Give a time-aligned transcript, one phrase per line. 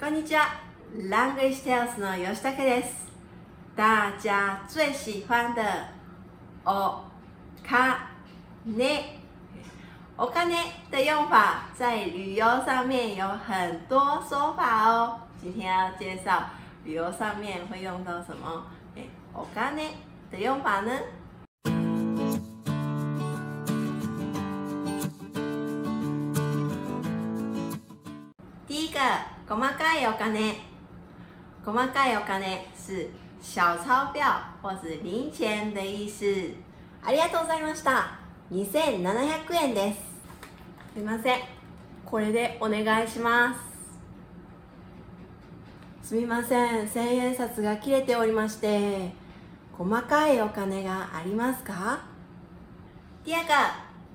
[0.00, 0.60] こんにちは。
[1.10, 3.08] ラングリッシュテイルスの吉武です。
[3.74, 5.60] 大家最喜欢的
[6.64, 7.00] お
[7.66, 9.18] 金，
[10.16, 10.56] お金
[10.88, 15.18] 的用法在旅游上面有很多说法哦。
[15.42, 16.44] 今天要介绍
[16.84, 18.66] 旅游上面会用到什么？
[19.34, 19.94] お金
[20.30, 20.92] 的用法呢？
[28.68, 29.00] 第一个，
[29.48, 30.56] 細かいお金。
[31.64, 33.08] 細かいお金是
[33.40, 34.20] 小钞票
[34.60, 36.54] 或是零钱的意思。
[37.02, 38.18] ありがとうございました。
[38.52, 40.00] 2700円です。
[40.92, 41.38] すいません。
[42.04, 43.54] これでお願いしま
[46.02, 46.08] す。
[46.08, 46.86] すみません。
[46.86, 49.14] 千円札が切れておりまして、
[49.72, 52.00] 細かいお金がありますか？
[53.24, 53.54] 第二个，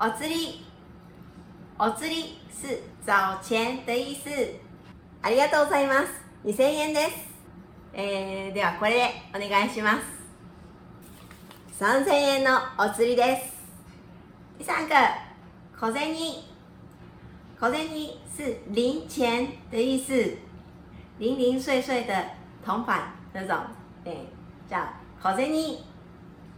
[0.00, 0.64] お釣り。
[1.78, 4.67] お釣り是找钱的意思。
[5.20, 6.12] ありがとうございます。
[6.44, 7.28] 2000円です。
[7.92, 9.98] えー、ではこれでお願いしま
[11.76, 11.82] す。
[11.82, 13.52] 3000円のお釣りです。
[14.58, 14.94] 第三个，
[15.78, 16.14] 小銭。
[17.58, 17.88] 小銭
[18.36, 20.14] 是零钱的意思，
[21.18, 22.14] 零零碎碎的
[22.64, 23.58] 铜板那种，
[24.04, 24.14] 哎，
[24.70, 24.86] 叫
[25.20, 25.78] 小銭。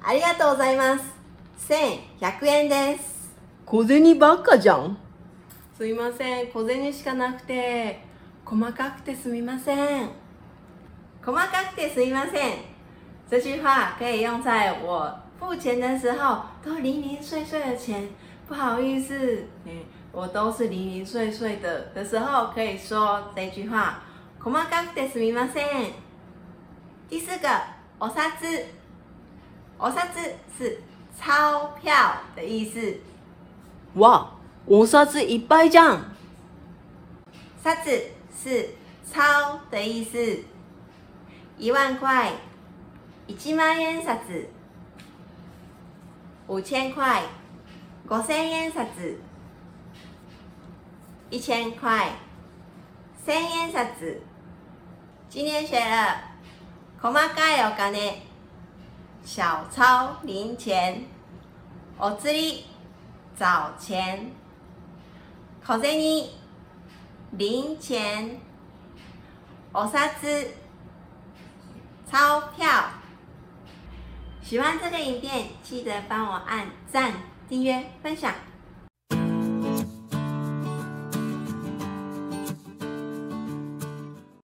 [0.00, 1.04] ありがとうございます。
[1.68, 3.34] 1100円です。
[3.66, 4.96] 小銭ばっかじゃん。
[5.76, 8.13] すいません、小銭しかなくて、
[8.45, 10.09] 細かくてすみません。
[11.23, 12.57] 細かくてすみません。
[13.29, 18.09] 这句话可以用在我付钱的时候，都零零碎碎的钱，
[18.47, 23.99] 不好意思，嗯，我都是零零碎碎的的时候，可以说这句话。
[24.41, 25.93] 細かくてすみません。
[27.09, 27.47] 第四个，
[27.99, 28.31] お札。
[29.77, 30.13] お札
[30.57, 30.81] 是
[31.17, 31.91] 钞票
[32.35, 32.99] 的意思。
[33.95, 34.31] 哇，
[34.67, 36.03] お札いっぱいじゃん。
[37.63, 38.01] 札子
[38.41, 38.69] 是
[39.05, 40.43] 钞的意思，
[41.57, 42.31] 一万块，
[43.27, 44.17] 一万円札，
[46.47, 47.23] 五千块，
[48.07, 48.87] 五千円札，
[51.29, 52.13] 一千块，
[53.25, 53.87] 千円札。
[55.29, 56.17] 今天学了
[57.01, 58.23] 細かいお金、
[59.23, 61.05] 小钞零钱、
[61.99, 62.65] お釣り、
[63.37, 64.31] 找钱、
[65.63, 66.39] 小銭。
[67.36, 68.40] 零钱、
[69.72, 70.08] お札、
[72.06, 72.84] 钞票。
[74.40, 77.12] 喜欢这个影片，记得帮我按赞、
[77.48, 78.32] 订阅、分享。